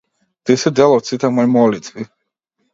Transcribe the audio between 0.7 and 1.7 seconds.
дел од сите мои